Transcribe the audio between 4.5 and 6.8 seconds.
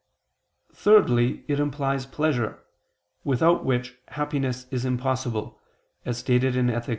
is impossible, as stated in